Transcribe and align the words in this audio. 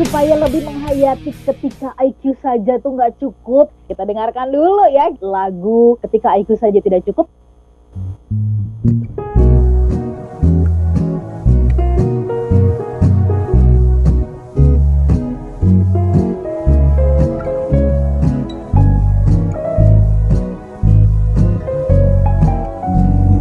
supaya 0.00 0.32
lebih 0.32 0.64
menghayati 0.64 1.28
ketika 1.44 1.92
IQ 2.00 2.32
saja 2.40 2.80
tuh 2.80 2.96
nggak 2.96 3.20
cukup. 3.20 3.68
Kita 3.84 4.08
dengarkan 4.08 4.48
dulu 4.48 4.88
ya 4.88 5.12
lagu 5.20 6.00
ketika 6.00 6.40
IQ 6.40 6.56
saja 6.56 6.80
tidak 6.80 7.04
cukup. 7.04 7.28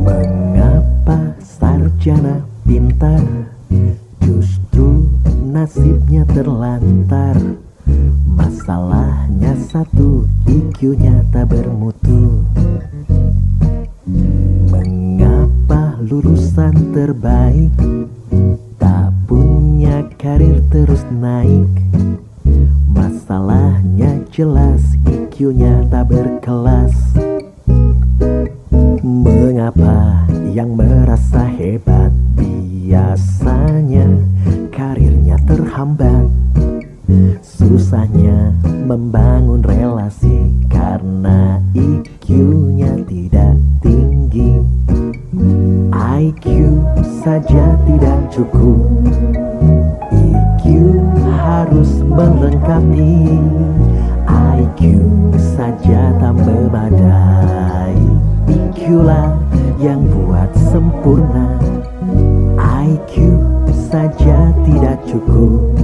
Mengapa 0.03 1.39
sarjana 1.39 2.43
pintar 2.67 3.23
nasibnya 5.69 6.25
terlantar. 6.33 7.37
Masalahnya 8.25 9.53
satu 9.69 10.25
IQ-nya 10.49 11.21
tak 11.29 11.53
bermutu. 11.53 12.41
Mengapa 14.73 16.01
lulusan 16.01 16.73
terbaik 16.89 17.69
Tak 18.81 19.13
punya 19.29 20.09
karir 20.17 20.57
terus 20.73 21.05
naik? 21.13 21.69
Masalahnya 22.89 24.25
jelas 24.33 24.81
IQ-nya 25.05 25.85
tak 25.93 26.09
berkelas. 26.09 26.97
Mengapa 29.05 30.25
yang 30.49 30.73
merasa 30.73 31.45
hebat 31.45 31.88
terhambat 35.95 36.29
Susahnya 37.41 38.53
membangun 38.85 39.65
relasi 39.65 40.53
karena 40.69 41.57
IQ-nya 41.73 43.01
tidak 43.09 43.57
tinggi. 43.81 44.61
IQ 45.89 46.45
saja 47.25 47.73
tidak 47.89 48.19
cukup. 48.29 48.85
IQ 50.13 50.63
harus 51.41 52.05
melengkapi. 52.05 53.41
IQ 54.29 54.81
saja 55.57 56.13
tak 56.21 56.35
memadai 56.37 57.97
IQ 58.45 59.01
lah 59.01 59.33
yang 59.81 60.05
buat 60.13 60.53
sempurna. 60.69 61.57
IQ 62.85 63.41
saja 63.89 64.53
tidak 64.61 65.01
cukup 65.09 65.78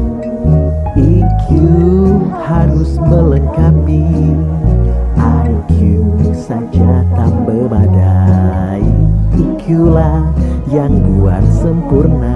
yang 10.76 10.92
buat 11.24 11.40
sempurna 11.64 12.36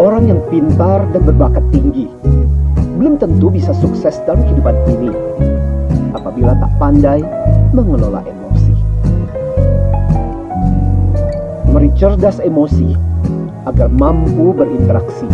Orang 0.00 0.32
yang 0.32 0.40
pintar 0.48 1.04
dan 1.12 1.20
berbakat 1.28 1.60
tinggi 1.68 2.08
belum 2.96 3.20
tentu 3.20 3.52
bisa 3.52 3.76
sukses 3.76 4.16
dalam 4.24 4.40
kehidupan 4.48 4.76
ini 4.88 5.12
apabila 6.16 6.56
tak 6.56 6.72
pandai 6.80 7.20
mengelola 7.76 8.24
emosi. 8.24 8.74
Meri 11.68 11.92
cerdas 12.00 12.40
emosi 12.40 12.96
agar 13.68 13.92
mampu 13.92 14.56
berinteraksi, 14.56 15.28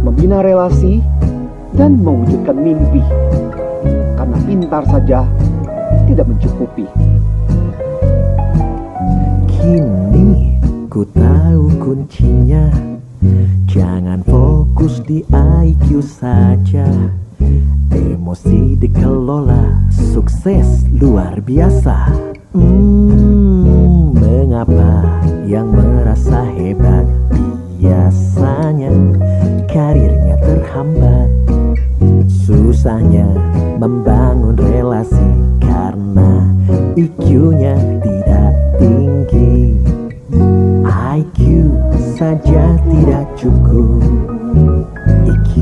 membina 0.00 0.40
relasi, 0.40 1.04
dan 1.76 2.00
mewujudkan 2.00 2.56
mimpi. 2.56 3.04
Karena 4.16 4.38
pintar 4.48 4.84
saja 4.88 5.28
tidak 6.08 6.26
mencukupi. 6.28 6.99
Kini 9.70 10.58
ku 10.90 11.06
tahu 11.14 11.70
kuncinya. 11.78 12.74
Jangan 13.70 14.18
fokus 14.26 14.98
di 15.06 15.22
IQ 15.30 16.02
saja. 16.02 16.90
Emosi 17.94 18.74
dikelola 18.74 19.86
Sukses 19.94 20.90
luar 20.90 21.38
biasa. 21.38 22.10
Hmm, 22.50 24.10
mengapa 24.18 25.06
yang 25.46 25.70
merasa 25.70 26.50
hebat? 26.50 27.06
Biasanya 27.78 28.90
karirnya 29.70 30.34
terhambat. 30.42 31.30
Susahnya 32.26 33.30
membangun 33.78 34.58
relasi 34.58 35.30
Karena 35.62 36.42
IQ-nya 36.98 37.78
tidak 38.02 38.19
saja 42.20 42.76
tidak 42.84 43.24
cukup 43.32 44.04
IQ 45.24 45.52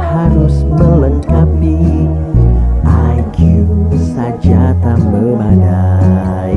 harus 0.00 0.64
melengkapi 0.64 2.08
IQ 2.88 3.38
saja 4.16 4.72
tak 4.80 4.96
memadai 5.04 6.56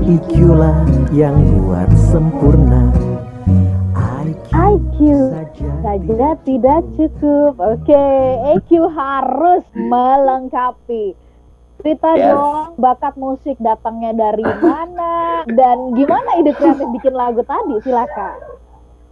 IQ 0.00 0.56
lah 0.56 0.80
yang 1.12 1.36
buat 1.60 1.92
sempurna 2.08 2.88
IQ 4.56 4.96
saja 5.84 6.34
tidak 6.42 6.80
cukup. 6.96 7.60
Oke, 7.60 8.06
EQ 8.56 8.88
harus 8.90 9.62
melengkapi. 9.76 11.12
Cerita 11.78 12.10
Yes. 12.16 12.32
dong, 12.32 12.80
bakat 12.80 13.14
musik 13.20 13.60
datangnya 13.60 14.16
dari 14.16 14.42
mana 14.42 15.44
dan 15.52 15.92
gimana 15.92 16.40
ide 16.40 16.56
kreatif 16.56 16.88
bikin 16.96 17.12
lagu 17.12 17.44
tadi? 17.44 17.76
Silakan. 17.84 18.53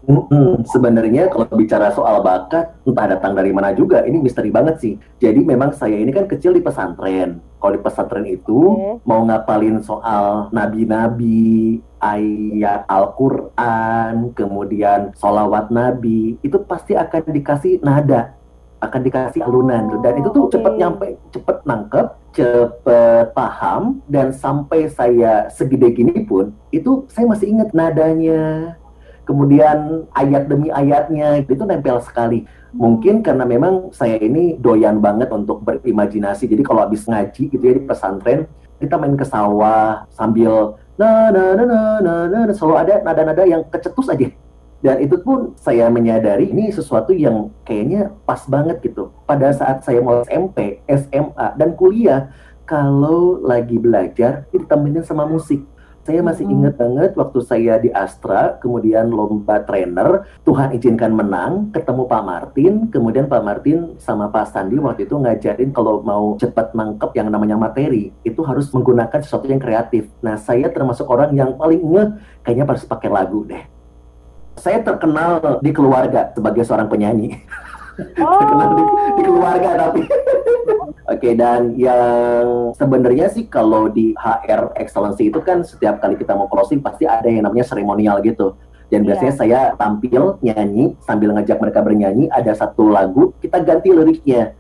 Mm-mm. 0.02 0.66
Sebenarnya 0.66 1.30
kalau 1.30 1.46
bicara 1.54 1.94
soal 1.94 2.26
bakat, 2.26 2.74
entah 2.82 3.06
datang 3.06 3.38
dari 3.38 3.54
mana 3.54 3.70
juga, 3.70 4.02
ini 4.02 4.18
misteri 4.18 4.50
banget 4.50 4.82
sih. 4.82 4.94
Jadi 5.22 5.46
memang 5.46 5.70
saya 5.70 5.94
ini 5.94 6.10
kan 6.10 6.26
kecil 6.26 6.50
di 6.50 6.62
pesantren. 6.62 7.38
Kalau 7.62 7.72
di 7.78 7.82
pesantren 7.82 8.26
itu 8.26 8.58
Oke. 8.98 9.06
mau 9.06 9.22
ngapalin 9.22 9.78
soal 9.78 10.50
nabi-nabi, 10.50 11.78
ayat 12.02 12.82
Al-Quran, 12.90 14.34
kemudian 14.34 15.14
sholawat 15.14 15.70
nabi, 15.70 16.34
itu 16.42 16.58
pasti 16.66 16.98
akan 16.98 17.22
dikasih 17.30 17.78
nada, 17.86 18.34
akan 18.82 19.00
dikasih 19.06 19.46
alunan. 19.46 20.02
Dan 20.02 20.19
itu 20.19 20.34
tuh 20.34 20.50
Oke. 20.50 20.58
cepet 20.58 20.72
nyampe, 20.82 21.08
cepet 21.30 21.56
nangkep, 21.62 22.06
cepet 22.34 23.26
paham, 23.38 24.02
dan 24.10 24.34
sampai 24.34 24.90
saya 24.90 25.46
segede 25.46 25.94
gini 25.94 26.26
pun, 26.26 26.50
itu 26.74 27.06
saya 27.06 27.30
masih 27.30 27.54
ingat 27.54 27.70
nadanya, 27.70 28.74
kemudian 29.24 30.08
ayat 30.12 30.50
demi 30.50 30.68
ayatnya 30.68 31.42
itu 31.42 31.62
nempel 31.62 32.02
sekali. 32.02 32.46
Mungkin 32.72 33.20
karena 33.20 33.44
memang 33.44 33.92
saya 33.92 34.16
ini 34.16 34.56
doyan 34.56 34.98
banget 34.98 35.28
untuk 35.28 35.60
berimajinasi. 35.60 36.48
Jadi 36.48 36.62
kalau 36.64 36.82
habis 36.84 37.04
ngaji 37.04 37.52
gitu 37.52 37.60
ya 37.62 37.74
di 37.76 37.84
pesantren, 37.84 38.48
kita 38.80 38.96
main 38.96 39.14
ke 39.14 39.26
sawah 39.28 40.08
sambil 40.10 40.80
na 40.96 41.28
na 41.30 41.54
na 41.54 41.64
na 41.64 41.80
na 42.00 42.14
na, 42.28 42.52
selalu 42.52 42.74
ada 42.80 42.94
nada-nada 43.04 43.44
yang 43.44 43.62
kecetus 43.68 44.08
aja. 44.08 44.28
Dan 44.82 44.98
itu 44.98 45.14
pun 45.22 45.54
saya 45.54 45.86
menyadari 45.86 46.50
ini 46.50 46.74
sesuatu 46.74 47.14
yang 47.14 47.54
kayaknya 47.62 48.10
pas 48.26 48.42
banget 48.50 48.82
gitu. 48.82 49.14
Pada 49.30 49.54
saat 49.54 49.86
saya 49.86 50.02
mau 50.02 50.26
SMP, 50.26 50.82
SMA, 50.90 51.54
dan 51.54 51.78
kuliah, 51.78 52.34
kalau 52.66 53.38
lagi 53.38 53.78
belajar, 53.78 54.42
ditemenin 54.50 55.06
sama 55.06 55.22
musik. 55.22 55.62
Saya 56.02 56.19
masih 56.19 56.50
Mm-mm. 56.50 56.66
ingat 56.66 56.75
banget 56.82 57.10
waktu 57.14 57.38
saya 57.46 57.78
di 57.78 57.87
Astra, 57.94 58.58
kemudian 58.58 59.06
lomba 59.14 59.62
trainer, 59.62 60.26
Tuhan 60.43 60.75
izinkan 60.75 61.14
menang, 61.14 61.70
ketemu 61.70 62.10
Pak 62.10 62.22
Martin, 62.26 62.90
kemudian 62.90 63.31
Pak 63.31 63.38
Martin 63.38 63.94
sama 64.02 64.26
Pak 64.26 64.50
Sandi 64.50 64.82
waktu 64.82 65.06
itu 65.06 65.14
ngajarin 65.14 65.70
kalau 65.70 66.02
mau 66.02 66.34
cepat 66.43 66.75
nangkep 66.75 67.14
yang 67.14 67.31
namanya 67.31 67.54
materi, 67.54 68.10
itu 68.26 68.43
harus 68.43 68.66
menggunakan 68.75 69.22
sesuatu 69.22 69.46
yang 69.46 69.62
kreatif. 69.62 70.10
Nah, 70.26 70.34
saya 70.34 70.66
termasuk 70.75 71.06
orang 71.06 71.38
yang 71.38 71.54
paling 71.54 71.78
ngeh, 71.78 72.19
kayaknya 72.43 72.66
harus 72.66 72.82
pakai 72.82 73.06
lagu 73.06 73.46
deh. 73.46 73.62
Saya 74.58 74.82
terkenal 74.82 75.62
di 75.62 75.70
keluarga 75.70 76.34
sebagai 76.34 76.66
seorang 76.66 76.90
penyanyi. 76.90 77.38
terkenal 77.96 78.68
di, 78.76 78.82
di 79.18 79.22
keluarga 79.26 79.70
tapi. 79.88 80.00
Oke, 81.12 81.34
dan 81.34 81.74
yang 81.76 82.72
sebenarnya 82.78 83.26
sih 83.28 83.50
kalau 83.50 83.90
di 83.90 84.14
HR 84.16 84.72
Excellency 84.78 85.28
itu 85.28 85.42
kan 85.42 85.66
setiap 85.66 85.98
kali 85.98 86.14
kita 86.16 86.32
mau 86.32 86.46
closing 86.46 86.80
pasti 86.80 87.04
ada 87.04 87.26
yang 87.26 87.44
namanya 87.44 87.66
seremonial 87.66 88.22
gitu. 88.22 88.54
Dan 88.88 89.02
Iya. 89.02 89.06
biasanya 89.12 89.34
saya 89.34 89.60
tampil 89.76 90.36
nyanyi 90.44 90.94
sambil 91.00 91.32
ngajak 91.32 91.58
mereka 91.58 91.80
bernyanyi, 91.80 92.28
ada 92.28 92.52
satu 92.52 92.92
lagu, 92.92 93.32
kita 93.40 93.64
ganti 93.64 93.88
liriknya. 93.88 94.52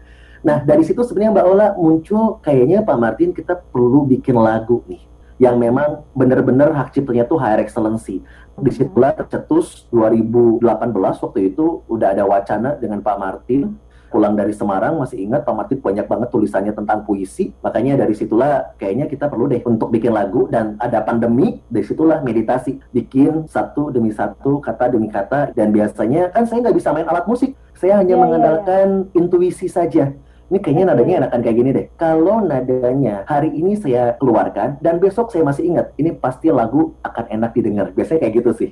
Nah, 0.42 0.64
dari 0.64 0.82
situ 0.82 1.04
sebenarnya 1.06 1.36
Mbak 1.38 1.46
Ola 1.46 1.68
muncul 1.78 2.42
kayaknya 2.42 2.82
Pak 2.82 2.98
Martin 2.98 3.30
kita 3.30 3.54
perlu 3.70 4.08
bikin 4.08 4.34
lagu 4.34 4.82
nih 4.90 5.11
yang 5.42 5.58
memang 5.58 6.06
benar-benar 6.14 6.70
hak 6.70 6.94
ciptanya 6.94 7.26
tuh 7.26 7.34
higher 7.42 7.58
excellency. 7.58 8.22
Di 8.54 8.70
situlah 8.70 9.10
tercetus 9.10 9.90
2018 9.90 10.62
waktu 10.94 11.50
itu 11.50 11.82
udah 11.90 12.14
ada 12.14 12.22
wacana 12.22 12.78
dengan 12.78 13.02
Pak 13.02 13.16
Martin 13.18 13.74
pulang 14.12 14.36
dari 14.36 14.52
Semarang 14.52 15.00
masih 15.00 15.24
ingat 15.24 15.42
Pak 15.42 15.54
Martin 15.56 15.80
banyak 15.80 16.04
banget 16.04 16.28
tulisannya 16.28 16.76
tentang 16.76 17.02
puisi. 17.02 17.50
Makanya 17.64 17.96
dari 18.04 18.12
situlah 18.12 18.76
kayaknya 18.76 19.08
kita 19.08 19.26
perlu 19.26 19.48
deh 19.48 19.64
untuk 19.64 19.88
bikin 19.88 20.12
lagu 20.12 20.46
dan 20.52 20.76
ada 20.78 21.00
pandemi 21.00 21.58
dari 21.66 21.82
situlah 21.82 22.20
meditasi. 22.20 22.78
Bikin 22.92 23.48
satu 23.48 23.88
demi 23.88 24.12
satu 24.12 24.60
kata 24.60 24.92
demi 24.94 25.08
kata. 25.08 25.56
Dan 25.56 25.72
biasanya 25.72 26.30
kan 26.30 26.44
saya 26.44 26.68
nggak 26.68 26.76
bisa 26.76 26.92
main 26.92 27.08
alat 27.08 27.24
musik. 27.24 27.56
Saya 27.74 27.98
hanya 27.98 28.14
Iya, 28.14 28.20
iya, 28.20 28.22
mengandalkan 28.28 28.88
intuisi 29.16 29.66
saja 29.66 30.12
ini 30.52 30.60
kayaknya 30.60 30.92
nadanya 30.92 31.14
enakan 31.24 31.40
kayak 31.40 31.56
gini 31.56 31.70
deh. 31.72 31.86
Kalau 31.96 32.44
nadanya 32.44 33.24
hari 33.24 33.48
ini 33.56 33.72
saya 33.72 34.12
keluarkan 34.20 34.76
dan 34.84 35.00
besok 35.00 35.32
saya 35.32 35.48
masih 35.48 35.64
ingat, 35.64 35.96
ini 35.96 36.12
pasti 36.12 36.52
lagu 36.52 36.92
akan 37.00 37.24
enak 37.32 37.56
didengar. 37.56 37.88
Biasanya 37.96 38.28
kayak 38.28 38.44
gitu 38.44 38.52
sih. 38.52 38.70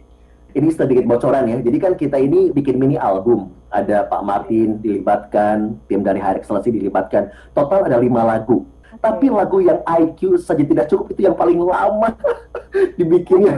Ini 0.52 0.68
sedikit 0.76 1.08
bocoran 1.08 1.48
ya. 1.48 1.56
Jadi 1.64 1.78
kan 1.80 1.96
kita 1.96 2.20
ini 2.20 2.52
bikin 2.52 2.76
mini 2.76 3.00
album. 3.00 3.48
Ada 3.72 4.04
Pak 4.12 4.20
Martin 4.20 4.76
dilibatkan, 4.84 5.80
tim 5.88 6.04
dari 6.04 6.20
High 6.20 6.44
Excellency 6.44 6.68
dilibatkan. 6.68 7.32
Total 7.56 7.88
ada 7.88 7.96
lima 7.96 8.28
lagu. 8.28 8.68
Tapi 9.00 9.32
lagu 9.32 9.64
yang 9.64 9.80
IQ 9.88 10.36
saja 10.36 10.60
tidak 10.60 10.84
cukup 10.92 11.16
itu 11.16 11.24
yang 11.24 11.32
paling 11.32 11.64
lama 11.64 12.12
dibikinnya. 13.00 13.56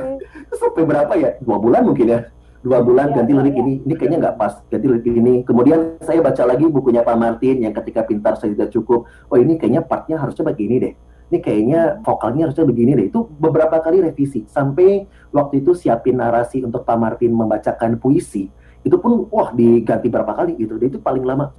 Sampai 0.55 0.87
berapa 0.87 1.11
ya? 1.19 1.35
Dua 1.43 1.59
bulan 1.59 1.91
mungkin 1.91 2.07
ya 2.07 2.23
dua 2.63 2.79
bulan 2.81 3.11
ganti 3.11 3.35
lirik 3.35 3.59
ini. 3.59 3.83
Ini 3.83 3.95
kayaknya 3.99 4.19
nggak 4.23 4.37
pas 4.39 4.63
ganti 4.71 4.87
lirik 4.87 5.07
ini. 5.07 5.43
Kemudian 5.43 5.99
saya 5.99 6.23
baca 6.23 6.43
lagi 6.47 6.65
bukunya 6.71 7.03
Pak 7.03 7.19
Martin 7.19 7.67
yang 7.67 7.75
ketika 7.75 8.07
pintar 8.07 8.39
saya 8.39 8.55
tidak 8.55 8.71
cukup. 8.71 9.11
Oh 9.29 9.37
ini 9.37 9.59
kayaknya 9.59 9.83
partnya 9.83 10.23
harusnya 10.23 10.47
begini 10.47 10.79
deh. 10.79 10.95
Ini 11.35 11.39
kayaknya 11.43 11.81
vokalnya 12.07 12.49
harusnya 12.49 12.65
begini 12.65 12.95
deh. 12.95 13.07
Itu 13.11 13.27
beberapa 13.27 13.83
kali 13.83 14.01
revisi 14.01 14.47
sampai 14.47 15.11
waktu 15.35 15.61
itu 15.61 15.75
siapin 15.75 16.23
narasi 16.23 16.63
untuk 16.63 16.87
Pak 16.87 16.97
Martin 16.97 17.35
membacakan 17.35 17.99
puisi. 17.99 18.47
Itu 18.87 18.99
pun 19.03 19.27
wah 19.31 19.51
diganti 19.51 20.07
berapa 20.07 20.31
kali 20.31 20.55
gitu. 20.63 20.79
Dan 20.79 20.87
itu 20.95 21.03
paling 21.03 21.27
lama. 21.27 21.51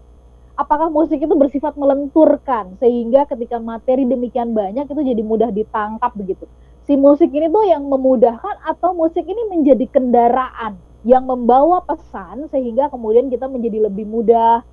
Apakah 0.53 0.87
musik 0.87 1.17
itu 1.17 1.33
bersifat 1.33 1.73
melenturkan 1.73 2.77
sehingga 2.77 3.25
ketika 3.25 3.57
materi 3.57 4.05
demikian 4.05 4.53
banyak 4.53 4.85
itu 4.85 5.01
jadi 5.01 5.21
mudah 5.25 5.49
ditangkap 5.49 6.13
begitu. 6.13 6.45
Si 6.85 6.93
musik 6.93 7.33
ini 7.33 7.49
tuh 7.49 7.65
yang 7.65 7.89
memudahkan 7.89 8.61
atau 8.61 8.93
musik 8.93 9.25
ini 9.25 9.49
menjadi 9.49 9.89
kendaraan 9.89 10.92
yang 11.03 11.27
membawa 11.27 11.83
pesan 11.83 12.47
sehingga 12.47 12.87
kemudian 12.87 13.27
kita 13.27 13.47
menjadi 13.51 13.87
lebih 13.91 14.07
mudah. 14.07 14.63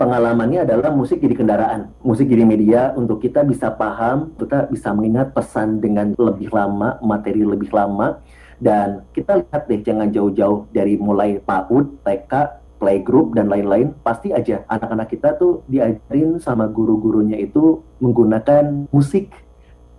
pengalamannya 0.00 0.64
adalah 0.64 0.88
musik 0.96 1.20
jadi 1.20 1.36
kendaraan, 1.36 1.92
musik 2.00 2.24
jadi 2.24 2.48
media 2.48 2.96
untuk 2.96 3.20
kita 3.20 3.44
bisa 3.44 3.68
paham, 3.68 4.32
kita 4.40 4.72
bisa 4.72 4.96
mengingat 4.96 5.36
pesan 5.36 5.76
dengan 5.76 6.16
lebih 6.16 6.48
lama, 6.56 6.96
materi 7.04 7.44
lebih 7.44 7.68
lama, 7.68 8.16
dan 8.56 9.04
kita 9.12 9.44
lihat 9.44 9.68
deh 9.68 9.84
jangan 9.84 10.08
jauh-jauh 10.08 10.72
dari 10.72 10.96
mulai 10.96 11.36
PAUD, 11.44 12.00
TK, 12.00 12.32
playgroup 12.80 13.36
dan 13.36 13.52
lain-lain, 13.52 13.92
pasti 14.00 14.32
aja 14.32 14.64
anak-anak 14.72 15.12
kita 15.12 15.36
tuh 15.36 15.60
diajarin 15.68 16.40
sama 16.40 16.64
guru-gurunya 16.64 17.36
itu 17.36 17.84
menggunakan 18.00 18.88
musik. 18.88 19.28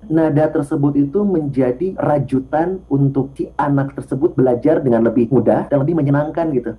Nada 0.10 0.50
tersebut 0.50 0.98
itu 0.98 1.22
menjadi 1.22 1.94
rajutan 2.00 2.82
untuk 2.90 3.36
si 3.38 3.54
anak 3.60 3.94
tersebut 3.94 4.34
belajar 4.34 4.82
dengan 4.82 5.06
lebih 5.06 5.30
mudah 5.30 5.70
dan 5.70 5.86
lebih 5.86 6.00
menyenangkan 6.00 6.50
gitu. 6.56 6.74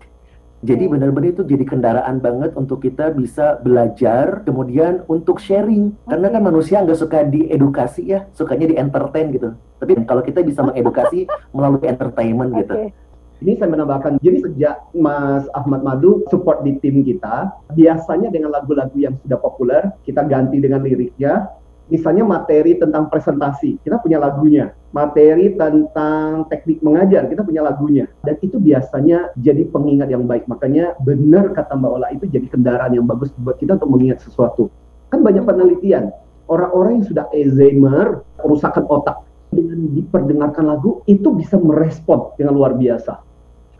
Jadi 0.63 0.87
benar-benar 0.87 1.35
itu 1.35 1.43
jadi 1.43 1.67
kendaraan 1.67 2.23
banget 2.23 2.55
untuk 2.55 2.87
kita 2.87 3.11
bisa 3.11 3.59
belajar, 3.67 4.47
kemudian 4.47 5.03
untuk 5.11 5.43
sharing. 5.43 5.91
Karena 6.07 6.31
kan 6.31 6.43
manusia 6.47 6.79
nggak 6.79 7.03
suka 7.03 7.27
diedukasi 7.27 8.15
ya, 8.15 8.31
sukanya 8.31 8.71
di 8.71 8.77
entertain 8.79 9.35
gitu. 9.35 9.59
Tapi 9.83 10.07
kalau 10.07 10.23
kita 10.23 10.47
bisa 10.47 10.63
mengedukasi 10.63 11.27
melalui 11.57 11.83
entertainment 11.83 12.55
gitu. 12.63 12.75
Oke. 12.79 12.95
Ini 13.43 13.59
saya 13.59 13.75
menambahkan, 13.75 14.23
jadi 14.23 14.39
sejak 14.39 14.95
Mas 14.95 15.51
Ahmad 15.51 15.83
Madu 15.83 16.23
support 16.31 16.63
di 16.63 16.79
tim 16.79 17.03
kita, 17.03 17.51
biasanya 17.75 18.31
dengan 18.31 18.55
lagu-lagu 18.55 18.95
yang 18.95 19.19
sudah 19.19 19.35
populer, 19.43 19.83
kita 20.07 20.23
ganti 20.31 20.63
dengan 20.63 20.87
liriknya. 20.87 21.51
Misalnya 21.91 22.23
materi 22.23 22.79
tentang 22.79 23.11
presentasi, 23.11 23.83
kita 23.83 23.99
punya 23.99 24.23
lagunya. 24.23 24.71
Materi 24.95 25.57
tentang 25.59 26.47
teknik 26.47 26.79
mengajar, 26.85 27.27
kita 27.27 27.43
punya 27.43 27.65
lagunya. 27.65 28.07
Dan 28.23 28.39
itu 28.39 28.61
biasanya 28.61 29.35
jadi 29.41 29.67
pengingat 29.67 30.09
yang 30.13 30.25
baik. 30.29 30.47
Makanya 30.47 30.95
benar 31.03 31.51
kata 31.51 31.75
Mbak 31.75 31.91
Ola 31.91 32.09
itu 32.15 32.29
jadi 32.31 32.47
kendaraan 32.47 32.95
yang 32.95 33.09
bagus 33.09 33.35
buat 33.41 33.59
kita 33.59 33.81
untuk 33.81 33.91
mengingat 33.99 34.23
sesuatu. 34.23 34.71
Kan 35.11 35.21
banyak 35.27 35.45
penelitian, 35.45 36.15
orang-orang 36.49 37.03
yang 37.03 37.07
sudah 37.09 37.25
Alzheimer, 37.33 38.25
kerusakan 38.41 38.85
otak, 38.89 39.17
dengan 39.53 39.93
diperdengarkan 39.93 40.65
lagu, 40.65 41.05
itu 41.05 41.29
bisa 41.37 41.61
merespon 41.61 42.33
dengan 42.41 42.57
luar 42.57 42.73
biasa. 42.73 43.32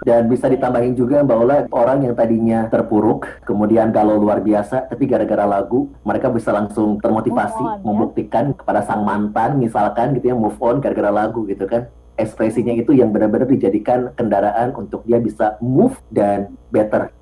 Dan 0.03 0.27
bisa 0.27 0.51
ditambahin 0.51 0.99
juga 0.99 1.23
Mbak 1.23 1.39
Ola, 1.39 1.57
orang 1.71 2.03
yang 2.03 2.15
tadinya 2.19 2.67
terpuruk, 2.67 3.47
kemudian 3.47 3.95
galau 3.95 4.19
luar 4.19 4.43
biasa, 4.43 4.91
tapi 4.91 5.07
gara-gara 5.07 5.47
lagu, 5.47 5.95
mereka 6.03 6.27
bisa 6.27 6.51
langsung 6.51 6.99
termotivasi, 6.99 7.63
on, 7.63 7.79
ya. 7.79 7.87
membuktikan 7.87 8.45
kepada 8.51 8.83
sang 8.83 9.07
mantan, 9.07 9.63
misalkan 9.63 10.19
gitu 10.19 10.35
ya, 10.35 10.37
move 10.37 10.59
on 10.59 10.83
gara-gara 10.83 11.15
lagu 11.15 11.47
gitu 11.47 11.71
kan. 11.71 11.87
Ekspresinya 12.19 12.75
itu 12.77 12.93
yang 12.93 13.15
benar-benar 13.15 13.49
dijadikan 13.49 14.11
kendaraan 14.19 14.75
untuk 14.75 15.07
dia 15.07 15.23
bisa 15.23 15.57
move 15.63 15.97
dan 16.11 16.53
better. 16.75 17.15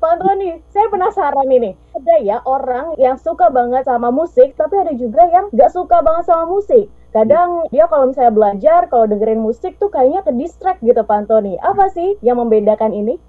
Pak 0.00 0.16
Antoni, 0.16 0.64
saya 0.72 0.88
penasaran 0.88 1.48
ini. 1.52 1.76
Ada 1.92 2.16
ya 2.24 2.40
orang 2.48 2.96
yang 2.96 3.20
suka 3.20 3.52
banget 3.52 3.84
sama 3.84 4.08
musik, 4.08 4.56
tapi 4.56 4.80
ada 4.80 4.96
juga 4.96 5.28
yang 5.28 5.52
nggak 5.52 5.70
suka 5.76 6.00
banget 6.00 6.24
sama 6.24 6.48
musik. 6.48 6.88
Kadang 7.12 7.68
dia 7.68 7.84
kalau 7.84 8.08
misalnya 8.08 8.32
belajar, 8.32 8.88
kalau 8.88 9.04
dengerin 9.04 9.44
musik 9.44 9.76
tuh 9.76 9.92
kayaknya 9.92 10.24
ke 10.24 10.32
distract 10.32 10.80
gitu 10.80 11.04
Pak 11.04 11.28
Antoni. 11.28 11.60
Apa 11.60 11.92
sih 11.92 12.16
yang 12.24 12.40
membedakan 12.40 12.96
ini? 12.96 13.20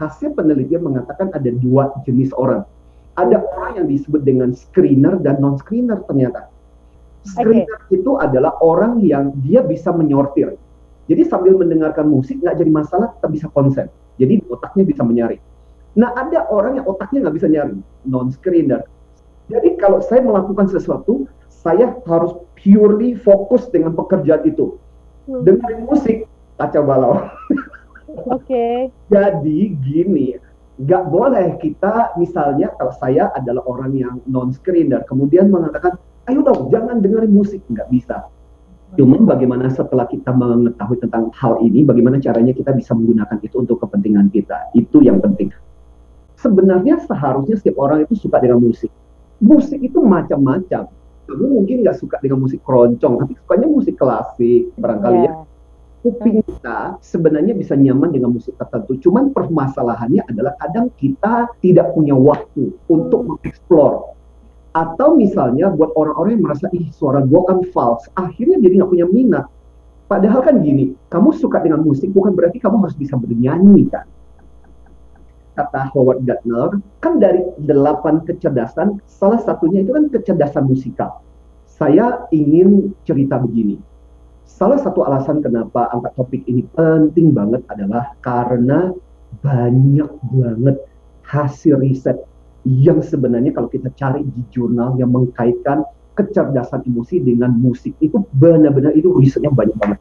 hasil 0.00 0.32
penelitian 0.32 0.80
mengatakan 0.80 1.28
ada 1.36 1.50
dua 1.60 1.92
jenis 2.08 2.32
orang. 2.40 2.64
Ada 3.20 3.36
orang 3.36 3.84
yang 3.84 3.86
disebut 3.92 4.24
dengan 4.24 4.56
screener 4.56 5.20
dan 5.20 5.36
non-screener 5.44 6.00
ternyata. 6.08 6.48
Screener 7.28 7.84
itu 7.92 8.16
adalah 8.16 8.56
orang 8.64 9.04
yang 9.04 9.36
dia 9.44 9.60
bisa 9.60 9.92
menyortir. 9.92 10.56
Jadi 11.04 11.22
sambil 11.28 11.60
mendengarkan 11.60 12.08
musik 12.08 12.40
nggak 12.40 12.56
jadi 12.56 12.72
masalah, 12.72 13.12
tetap 13.12 13.28
bisa 13.28 13.46
konsen. 13.52 13.92
Jadi 14.16 14.40
otaknya 14.48 14.88
bisa 14.88 15.04
menyaring. 15.04 15.42
Nah 15.98 16.14
ada 16.14 16.46
orang 16.50 16.78
yang 16.78 16.86
otaknya 16.86 17.26
nggak 17.26 17.36
bisa 17.36 17.48
nyaring, 17.50 17.82
non-screener. 18.06 18.82
Jadi 19.50 19.74
kalau 19.82 19.98
saya 19.98 20.22
melakukan 20.22 20.70
sesuatu, 20.70 21.26
saya 21.50 21.98
harus 22.06 22.38
purely 22.54 23.18
fokus 23.18 23.66
dengan 23.68 23.98
pekerjaan 23.98 24.46
itu. 24.46 24.78
Hmm. 25.26 25.42
Dengerin 25.42 25.82
musik, 25.90 26.30
kacau 26.56 26.86
balau. 26.86 27.26
Oke. 28.34 28.94
Jadi 29.10 29.74
gini, 29.82 30.38
nggak 30.80 31.04
boleh 31.10 31.58
kita 31.58 32.14
misalnya 32.16 32.70
kalau 32.78 32.94
saya 32.96 33.34
adalah 33.34 33.66
orang 33.66 33.92
yang 33.98 34.14
non 34.30 34.54
screener 34.54 35.02
kemudian 35.10 35.50
mengatakan, 35.50 35.98
ayo 36.30 36.40
dong 36.46 36.70
jangan 36.70 37.02
dengerin 37.02 37.34
musik, 37.34 37.60
nggak 37.66 37.90
bisa. 37.90 38.30
Cuman 38.98 39.22
bagaimana 39.22 39.70
setelah 39.70 40.02
kita 40.10 40.34
mengetahui 40.34 40.98
tentang 40.98 41.30
hal 41.38 41.62
ini, 41.62 41.86
bagaimana 41.86 42.18
caranya 42.18 42.50
kita 42.50 42.74
bisa 42.74 42.90
menggunakan 42.90 43.38
itu 43.38 43.62
untuk 43.62 43.78
kepentingan 43.86 44.34
kita, 44.34 44.74
itu 44.74 44.98
yang 44.98 45.22
penting. 45.22 45.54
Sebenarnya 46.40 47.04
seharusnya 47.04 47.60
setiap 47.60 47.76
orang 47.84 48.08
itu 48.08 48.16
suka 48.16 48.40
dengan 48.40 48.64
musik. 48.64 48.88
Musik 49.44 49.80
itu 49.84 50.00
macam-macam. 50.00 50.88
Kamu 51.28 51.46
mungkin 51.62 51.84
nggak 51.84 52.00
suka 52.00 52.16
dengan 52.24 52.42
musik 52.42 52.64
keroncong, 52.64 53.20
tapi 53.22 53.32
sukanya 53.38 53.68
musik 53.68 53.94
klasik, 54.00 54.72
barangkali 54.80 55.20
ya 55.20 55.30
Ya. 55.30 55.34
kuping 56.00 56.40
kita 56.40 56.96
sebenarnya 57.04 57.52
bisa 57.52 57.76
nyaman 57.76 58.08
dengan 58.08 58.32
musik 58.32 58.56
tertentu. 58.56 58.96
Cuman 59.04 59.36
permasalahannya 59.36 60.24
adalah 60.32 60.56
kadang 60.56 60.88
kita 60.96 61.52
tidak 61.60 61.92
punya 61.92 62.16
waktu 62.16 62.72
untuk 62.88 63.20
mengeksplor. 63.28 64.16
Atau 64.72 65.20
misalnya 65.20 65.68
buat 65.76 65.92
orang-orang 65.92 66.40
yang 66.40 66.44
merasa, 66.48 66.72
ih 66.72 66.88
suara 66.88 67.20
gua 67.20 67.44
kan 67.52 67.60
false. 67.68 68.08
Akhirnya 68.16 68.56
jadi 68.64 68.80
nggak 68.80 68.90
punya 68.90 69.06
minat. 69.12 69.44
Padahal 70.08 70.40
kan 70.40 70.64
gini, 70.64 70.96
kamu 71.12 71.36
suka 71.36 71.60
dengan 71.60 71.84
musik 71.84 72.10
bukan 72.16 72.32
berarti 72.32 72.58
kamu 72.58 72.80
harus 72.82 72.96
bisa 72.96 73.14
bernyanyi 73.20 73.86
kan. 73.92 74.08
Kata 75.60 75.92
Howard 75.92 76.24
Gardner, 76.24 76.80
kan 77.04 77.20
dari 77.20 77.44
delapan 77.60 78.24
kecerdasan, 78.24 78.96
salah 79.04 79.44
satunya 79.44 79.84
itu 79.84 79.92
kan 79.92 80.08
kecerdasan 80.08 80.64
musikal. 80.64 81.20
Saya 81.68 82.24
ingin 82.32 82.96
cerita 83.04 83.36
begini 83.36 83.76
salah 84.50 84.76
satu 84.76 85.06
alasan 85.06 85.40
kenapa 85.40 85.88
angkat 85.94 86.12
topik 86.18 86.42
ini 86.44 86.66
penting 86.74 87.30
banget 87.30 87.64
adalah 87.72 88.12
karena 88.20 88.90
banyak 89.40 90.10
banget 90.28 90.76
hasil 91.24 91.78
riset 91.78 92.18
yang 92.66 93.00
sebenarnya 93.00 93.54
kalau 93.54 93.70
kita 93.72 93.88
cari 93.94 94.20
di 94.20 94.42
jurnal 94.52 94.98
yang 95.00 95.14
mengkaitkan 95.14 95.86
kecerdasan 96.18 96.84
emosi 96.84 97.22
dengan 97.22 97.54
musik 97.56 97.94
itu 98.04 98.20
benar-benar 98.36 98.92
itu 98.92 99.08
risetnya 99.16 99.48
banyak 99.48 99.72
banget. 99.80 99.98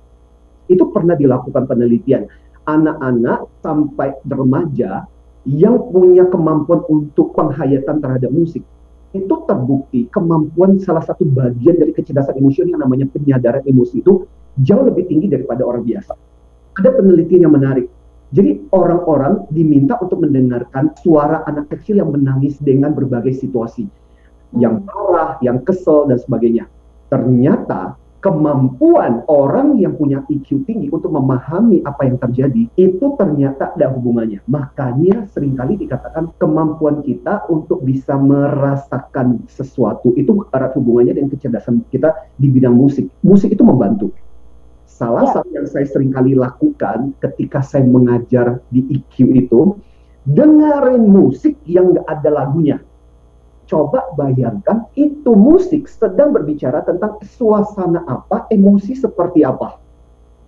Itu 0.67 0.91
pernah 0.91 1.15
dilakukan 1.15 1.69
penelitian 1.69 2.27
anak-anak 2.67 3.47
sampai 3.63 4.17
remaja 4.27 5.07
yang 5.49 5.89
punya 5.89 6.29
kemampuan 6.29 6.85
untuk 6.85 7.33
penghayatan 7.33 7.97
terhadap 7.97 8.29
musik 8.29 8.61
itu 9.09 9.35
terbukti 9.49 10.05
kemampuan 10.13 10.77
salah 10.77 11.01
satu 11.01 11.25
bagian 11.25 11.81
dari 11.81 11.89
kecerdasan 11.97 12.37
emosi 12.37 12.69
yang 12.69 12.77
namanya 12.85 13.09
penyadaran 13.09 13.65
emosi 13.65 14.05
itu 14.05 14.29
jauh 14.61 14.85
lebih 14.85 15.09
tinggi 15.09 15.25
daripada 15.25 15.65
orang 15.65 15.81
biasa. 15.81 16.13
Ada 16.77 16.89
penelitian 16.93 17.49
yang 17.49 17.53
menarik. 17.57 17.89
Jadi 18.29 18.69
orang-orang 18.69 19.49
diminta 19.49 19.97
untuk 19.97 20.21
mendengarkan 20.21 20.93
suara 21.01 21.41
anak 21.49 21.73
kecil 21.73 21.97
yang 21.97 22.13
menangis 22.13 22.61
dengan 22.61 22.93
berbagai 22.93 23.33
situasi. 23.33 23.89
Yang 24.53 24.85
marah, 24.85 25.41
yang 25.41 25.65
kesel, 25.65 26.05
dan 26.05 26.21
sebagainya. 26.21 26.69
Ternyata 27.09 27.97
kemampuan 28.19 29.23
orang 29.31 29.79
yang 29.79 29.95
punya 29.95 30.19
IQ 30.27 30.67
tinggi 30.67 30.91
untuk 30.91 31.15
memahami 31.15 31.79
apa 31.87 32.03
yang 32.03 32.19
terjadi 32.19 32.67
itu 32.75 33.05
ternyata 33.15 33.71
ada 33.75 33.87
hubungannya. 33.95 34.43
Makanya 34.51 35.23
sering 35.31 35.55
kali 35.55 35.79
dikatakan 35.79 36.35
kemampuan 36.35 36.99
kita 36.99 37.47
untuk 37.47 37.79
bisa 37.87 38.19
merasakan 38.19 39.47
sesuatu 39.47 40.11
itu 40.19 40.43
erat 40.51 40.75
hubungannya 40.75 41.15
dengan 41.15 41.31
kecerdasan 41.31 41.87
kita 41.87 42.11
di 42.35 42.51
bidang 42.51 42.75
musik. 42.75 43.07
Musik 43.23 43.55
itu 43.55 43.63
membantu. 43.63 44.11
Salah 44.83 45.31
Ya. 45.31 45.39
satu 45.39 45.49
yang 45.55 45.67
saya 45.71 45.87
sering 45.87 46.11
kali 46.11 46.35
lakukan 46.35 47.15
ketika 47.23 47.63
saya 47.63 47.87
mengajar 47.87 48.59
di 48.67 48.83
IQ 48.99 49.31
itu 49.31 49.79
dengerin 50.27 51.07
musik 51.07 51.55
yang 51.63 51.95
nggak 51.95 52.03
ada 52.03 52.29
lagunya 52.43 52.83
coba 53.69 54.01
bayangkan 54.17 54.89
itu 54.97 55.37
musik 55.37 55.85
sedang 55.85 56.33
berbicara 56.33 56.81
tentang 56.81 57.21
suasana 57.21 58.01
apa, 58.09 58.49
emosi 58.49 58.97
seperti 58.97 59.45
apa. 59.45 59.77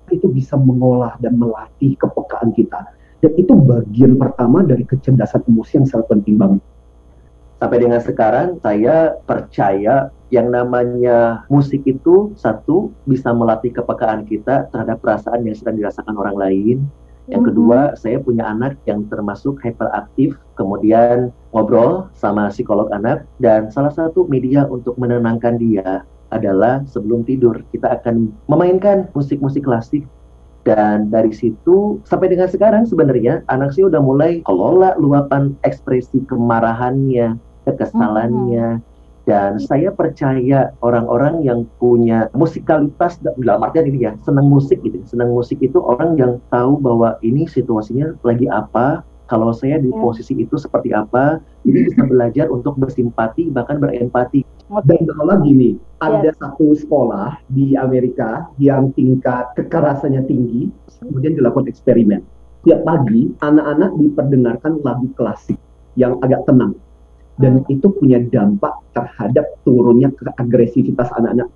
Itu 0.09 0.27
bisa 0.27 0.57
mengolah 0.57 1.15
dan 1.21 1.37
melatih 1.37 1.93
kepekaan 2.01 2.51
kita. 2.57 2.89
Dan 3.21 3.37
itu 3.37 3.53
bagian 3.53 4.17
pertama 4.17 4.65
dari 4.65 4.81
kecerdasan 4.81 5.45
emosi 5.45 5.71
yang 5.77 5.87
sangat 5.87 6.09
penting 6.09 6.41
banget. 6.41 6.61
Sampai 7.61 7.77
dengan 7.77 8.01
sekarang 8.01 8.57
saya 8.65 9.21
percaya 9.21 10.09
yang 10.33 10.49
namanya 10.49 11.45
musik 11.45 11.85
itu 11.85 12.33
satu 12.33 12.89
bisa 13.05 13.29
melatih 13.29 13.69
kepekaan 13.69 14.25
kita 14.25 14.65
terhadap 14.73 14.97
perasaan 14.97 15.45
yang 15.45 15.53
sedang 15.53 15.77
dirasakan 15.77 16.17
orang 16.17 16.41
lain. 16.41 16.77
Yang 17.29 17.53
kedua, 17.53 17.93
saya 17.93 18.17
punya 18.17 18.49
anak 18.49 18.81
yang 18.89 19.05
termasuk 19.05 19.61
hyperaktif, 19.61 20.33
kemudian 20.57 21.29
ngobrol 21.53 22.09
sama 22.17 22.49
psikolog 22.49 22.89
anak, 22.89 23.29
dan 23.37 23.69
salah 23.69 23.93
satu 23.93 24.25
media 24.25 24.65
untuk 24.65 24.97
menenangkan 24.97 25.61
dia 25.61 26.01
adalah 26.33 26.81
sebelum 26.89 27.21
tidur. 27.27 27.61
Kita 27.69 28.01
akan 28.01 28.33
memainkan 28.49 29.05
musik-musik 29.13 29.67
klasik, 29.67 30.01
dan 30.65 31.09
dari 31.09 31.33
situ 31.33 32.01
sampai 32.05 32.29
dengan 32.29 32.49
sekarang 32.49 32.85
sebenarnya 32.85 33.41
anak 33.49 33.73
saya 33.73 33.89
udah 33.89 34.01
mulai 34.01 34.31
kelola 34.45 34.93
luapan 34.97 35.57
ekspresi 35.65 36.21
kemarahannya, 36.29 37.37
kekesalannya, 37.65 38.81
dan 39.31 39.55
saya 39.63 39.95
percaya 39.95 40.75
orang-orang 40.83 41.39
yang 41.47 41.63
punya 41.79 42.27
musikalitas 42.35 43.15
dalam 43.23 43.63
artian 43.63 43.87
ini 43.87 44.11
ya 44.11 44.11
senang 44.27 44.51
musik 44.51 44.83
gitu 44.83 44.99
senang 45.07 45.31
musik 45.31 45.55
itu 45.63 45.79
orang 45.79 46.19
yang 46.19 46.43
tahu 46.51 46.75
bahwa 46.83 47.15
ini 47.23 47.47
situasinya 47.47 48.11
lagi 48.27 48.51
apa 48.51 49.07
kalau 49.31 49.55
saya 49.55 49.79
di 49.79 49.87
Ya. 49.87 49.95
posisi 50.03 50.35
itu 50.35 50.59
seperti 50.59 50.91
apa 50.91 51.39
ini 51.63 51.87
bisa 51.87 52.03
belajar 52.03 52.51
untuk 52.51 52.75
bersimpati 52.75 53.47
bahkan 53.47 53.79
berempati. 53.79 54.43
Dan 54.83 55.03
kalau 55.07 55.25
lagi 55.27 55.51
nih, 55.55 55.73
ada 56.03 56.31
satu 56.35 56.75
sekolah 56.75 57.39
di 57.47 57.79
Amerika 57.79 58.51
yang 58.59 58.91
tingkat 58.95 59.51
kekerasannya 59.55 60.27
tinggi, 60.27 60.67
kemudian 60.99 61.35
dilakukan 61.39 61.71
eksperimen. 61.71 62.23
Tiap 62.67 62.83
pagi, 62.83 63.31
anak-anak 63.39 63.91
diperdengarkan 63.99 64.83
lagu 64.83 65.07
klasik 65.15 65.59
yang 65.95 66.19
agak 66.23 66.43
tenang. 66.47 66.75
Dan 67.41 67.65
itu 67.67 67.89
punya 67.89 68.21
dampak 68.21 68.77
terhadap 68.93 69.45
turunnya 69.65 70.13
agresivitas 70.37 71.09
anak-anak. 71.17 71.49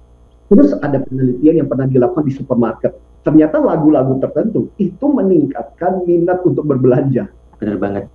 Terus 0.49 0.77
ada 0.81 1.01
penelitian 1.01 1.65
yang 1.65 1.67
pernah 1.69 1.85
dilakukan 1.89 2.25
di 2.25 2.33
supermarket. 2.33 2.93
Ternyata 3.25 3.57
lagu-lagu 3.57 4.21
tertentu 4.21 4.69
itu 4.77 5.05
meningkatkan 5.09 6.05
minat 6.05 6.45
untuk 6.45 6.69
berbelanja. 6.69 7.25
benar 7.55 7.79
banget 7.79 8.05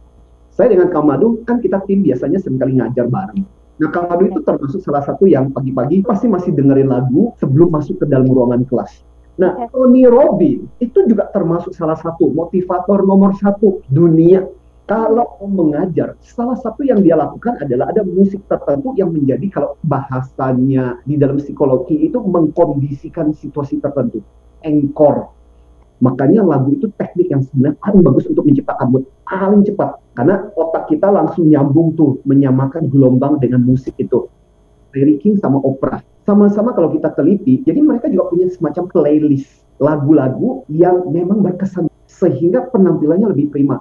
Saya 0.53 0.77
dengan 0.77 0.93
Kamadu 0.93 1.41
kan 1.49 1.59
kita 1.65 1.81
tim 1.89 2.05
biasanya 2.05 2.39
sering 2.39 2.61
kali 2.61 2.77
ngajar 2.79 3.09
bareng. 3.09 3.43
Nah 3.81 3.91
Kamadu 3.91 4.29
itu 4.29 4.41
termasuk 4.45 4.85
salah 4.85 5.03
satu 5.03 5.25
yang 5.25 5.51
pagi-pagi 5.51 6.05
pasti 6.05 6.29
masih 6.29 6.53
dengerin 6.53 6.93
lagu 6.93 7.33
sebelum 7.41 7.73
masuk 7.73 8.05
ke 8.05 8.07
dalam 8.07 8.29
ruangan 8.29 8.63
kelas. 8.69 9.03
Nah. 9.41 9.57
Tony 9.73 10.05
Robbins 10.05 10.69
itu 10.85 11.01
juga 11.09 11.33
termasuk 11.33 11.73
salah 11.73 11.97
satu 11.97 12.29
motivator 12.29 13.01
nomor 13.09 13.33
satu 13.41 13.81
dunia. 13.89 14.45
Kalau 14.91 15.39
mengajar, 15.47 16.19
salah 16.19 16.59
satu 16.59 16.83
yang 16.83 16.99
dia 16.99 17.15
lakukan 17.15 17.63
adalah 17.63 17.95
ada 17.95 18.03
musik 18.03 18.43
tertentu 18.51 18.91
yang 18.99 19.15
menjadi 19.15 19.47
kalau 19.47 19.79
bahasanya 19.87 20.99
di 21.07 21.15
dalam 21.15 21.39
psikologi 21.39 21.95
itu 22.11 22.19
mengkondisikan 22.19 23.31
situasi 23.31 23.79
tertentu. 23.79 24.19
Encore. 24.67 25.31
Makanya 26.03 26.43
lagu 26.43 26.75
itu 26.75 26.91
teknik 26.99 27.31
yang 27.31 27.39
sebenarnya 27.47 27.79
paling 27.79 28.03
bagus 28.03 28.27
untuk 28.35 28.43
menciptakan 28.43 28.91
mood 28.91 29.07
paling 29.31 29.63
cepat. 29.63 30.03
Karena 30.19 30.51
otak 30.59 30.91
kita 30.91 31.07
langsung 31.07 31.47
nyambung 31.47 31.95
tuh, 31.95 32.19
menyamakan 32.27 32.91
gelombang 32.91 33.39
dengan 33.39 33.63
musik 33.63 33.95
itu. 33.95 34.27
Larry 34.91 35.23
King 35.23 35.39
sama 35.39 35.63
opera. 35.63 36.03
Sama-sama 36.27 36.75
kalau 36.75 36.91
kita 36.91 37.15
teliti, 37.15 37.63
jadi 37.63 37.79
mereka 37.79 38.11
juga 38.11 38.35
punya 38.35 38.51
semacam 38.51 38.91
playlist 38.91 39.63
lagu-lagu 39.79 40.67
yang 40.67 41.07
memang 41.15 41.47
berkesan 41.47 41.87
sehingga 42.11 42.67
penampilannya 42.75 43.31
lebih 43.31 43.55
prima. 43.55 43.79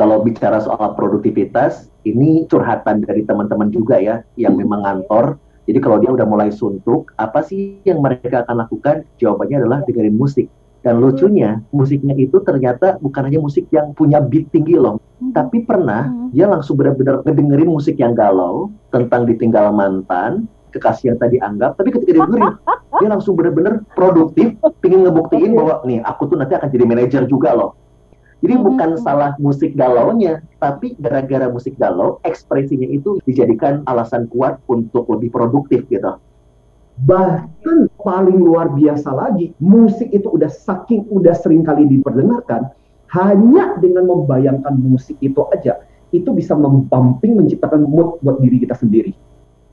Kalau 0.00 0.24
bicara 0.24 0.56
soal 0.64 0.96
produktivitas, 0.96 1.92
ini 2.08 2.48
curhatan 2.48 3.04
dari 3.04 3.20
teman-teman 3.28 3.68
juga 3.68 4.00
ya, 4.00 4.24
yang 4.40 4.56
memang 4.56 4.80
ngantor. 4.80 5.36
Jadi 5.68 5.76
kalau 5.76 6.00
dia 6.00 6.08
udah 6.08 6.24
mulai 6.24 6.48
suntuk, 6.48 7.12
apa 7.20 7.44
sih 7.44 7.84
yang 7.84 8.00
mereka 8.00 8.48
akan 8.48 8.64
lakukan? 8.64 9.04
Jawabannya 9.20 9.60
adalah 9.60 9.84
dengerin 9.84 10.16
musik. 10.16 10.48
Dan 10.80 11.04
lucunya, 11.04 11.60
musiknya 11.76 12.16
itu 12.16 12.40
ternyata 12.40 12.96
bukan 13.04 13.28
hanya 13.28 13.44
musik 13.44 13.68
yang 13.68 13.92
punya 13.92 14.24
beat 14.24 14.48
tinggi 14.48 14.80
loh, 14.80 14.96
tapi 15.36 15.68
pernah 15.68 16.08
Hmm. 16.08 16.32
dia 16.32 16.48
langsung 16.48 16.80
benar-benar 16.80 17.20
ngedengerin 17.20 17.68
musik 17.68 18.00
yang 18.00 18.16
galau 18.16 18.72
tentang 18.88 19.28
ditinggal 19.28 19.68
mantan, 19.76 20.48
kekasih 20.72 21.12
yang 21.12 21.18
tadi 21.20 21.36
anggap, 21.36 21.76
tapi 21.76 21.92
ketika 21.92 22.16
dia 22.16 22.24
dengerin, 22.24 22.56
dia 23.04 23.08
langsung 23.12 23.36
benar-benar 23.36 23.84
produktif, 23.92 24.56
pingin 24.80 25.04
ngebuktiin 25.04 25.52
bahwa 25.52 25.84
nih 25.84 26.00
aku 26.00 26.32
tuh 26.32 26.40
nanti 26.40 26.56
akan 26.56 26.72
jadi 26.72 26.84
manajer 26.88 27.22
juga 27.28 27.52
loh. 27.52 27.76
Jadi 28.40 28.54
Hmm. 28.56 28.64
bukan 28.72 28.90
salah 28.96 29.36
musik 29.36 29.76
galaunya, 29.76 30.40
tapi 30.56 30.96
gara-gara 30.96 31.52
musik 31.52 31.76
galau, 31.76 32.16
ekspresinya 32.24 32.88
itu 32.88 33.20
dijadikan 33.28 33.84
alasan 33.84 34.24
kuat 34.32 34.56
untuk 34.64 35.04
lebih 35.12 35.28
produktif 35.28 35.84
gitu. 35.92 36.16
Bahkan 37.04 37.92
paling 38.00 38.38
luar 38.40 38.72
biasa 38.72 39.12
lagi, 39.12 39.52
musik 39.60 40.12
itu 40.12 40.28
udah 40.28 40.48
saking 40.48 41.08
udah 41.12 41.36
sering 41.36 41.64
kali 41.64 41.84
diperdengarkan, 41.88 42.72
hanya 43.12 43.76
dengan 43.80 44.08
membayangkan 44.08 44.76
musik 44.76 45.16
itu 45.20 45.44
aja, 45.52 45.80
itu 46.12 46.28
bisa 46.32 46.56
membumping 46.56 47.36
menciptakan 47.36 47.84
mood 47.84 48.20
buat 48.24 48.40
diri 48.40 48.64
kita 48.64 48.76
sendiri. 48.76 49.12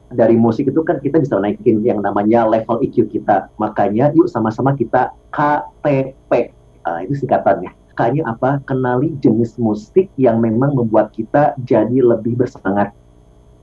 Dari 0.08 0.40
musik 0.40 0.72
itu 0.72 0.88
kan 0.88 1.04
kita 1.04 1.20
bisa 1.20 1.36
naikin 1.36 1.84
yang 1.84 2.00
namanya 2.00 2.48
level 2.48 2.80
EQ 2.80 3.12
kita. 3.12 3.52
Makanya 3.60 4.16
yuk 4.16 4.32
sama-sama 4.32 4.72
kita 4.72 5.12
KTP. 5.36 6.56
Ah, 6.88 7.04
itu 7.04 7.20
singkatannya. 7.20 7.87
K-nya 7.98 8.30
apa? 8.30 8.62
Kenali 8.62 9.18
jenis 9.18 9.58
musik 9.58 10.14
yang 10.22 10.38
memang 10.38 10.78
membuat 10.78 11.10
kita 11.18 11.58
jadi 11.66 11.98
lebih 11.98 12.38
bersemangat. 12.38 12.94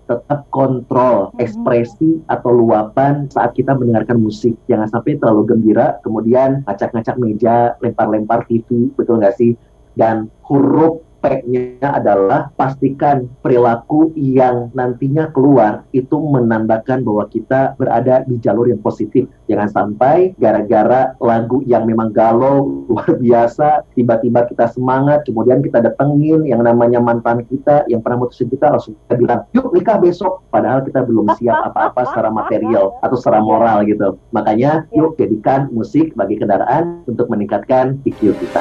Tetap 0.05 0.50
kontrol 0.50 1.33
Mhm. 1.33 1.41
ekspresi 1.41 2.11
atau 2.26 2.50
luapan 2.53 3.31
saat 3.31 3.55
kita 3.55 3.73
mendengarkan 3.79 4.21
musik. 4.21 4.59
Jangan 4.67 4.91
sampai 4.91 5.17
terlalu 5.17 5.55
gembira, 5.55 5.97
kemudian 6.03 6.67
ngacak-ngacak 6.67 7.17
meja, 7.17 7.79
lempar-lempar 7.81 8.45
TV, 8.45 8.93
betul 8.99 9.23
nggak 9.23 9.38
sih? 9.38 9.55
Dan 9.95 10.29
huruf 10.50 11.03
P-nya 11.25 11.88
adalah 11.88 12.52
pastikan 12.52 13.25
perilaku 13.40 14.12
yang 14.12 14.69
nantinya 14.76 15.33
keluar 15.33 15.88
itu 15.97 16.21
menandakan 16.21 17.00
bahwa 17.00 17.25
kita 17.33 17.73
berada 17.81 18.28
di 18.28 18.37
jalur 18.37 18.69
yang 18.69 18.85
positif. 18.85 19.25
Jangan 19.49 19.73
sampai 19.73 20.37
gara-gara 20.37 21.16
lagu 21.16 21.64
yang 21.64 21.88
memang 21.88 22.12
galau 22.12 22.69
luar 22.93 23.16
biasa, 23.16 23.88
tiba-tiba 23.97 24.45
kita 24.45 24.69
semangat, 24.69 25.25
kemudian 25.25 25.64
kita 25.64 25.81
datengin 25.81 26.45
yang 26.45 26.61
namanya 26.61 27.00
mantan 27.00 27.40
kita 27.49 27.88
yang 27.88 28.04
pernah 28.04 28.28
mutusin 28.28 28.52
kita 28.52 28.69
langsung 28.69 28.93
kita 29.09 29.16
bilang, 29.16 29.40
yuk 29.57 29.73
nikah 29.73 29.97
besok. 29.97 30.45
Padahal 30.52 30.85
kita 30.85 31.09
belum 31.09 31.33
siap 31.40 31.73
apa-apa 31.73 32.04
secara 32.12 32.28
material 32.28 33.00
atau 33.00 33.16
secara 33.16 33.40
moral 33.40 33.88
gitu. 33.88 34.21
Makanya 34.37 34.85
yuk 34.93 35.16
jadikan 35.16 35.73
musik 35.73 36.12
bagi 36.12 36.37
kendaraan 36.37 37.00
untuk 37.09 37.33
meningkatkan 37.33 37.97
IQ 38.04 38.37
kita. 38.37 38.61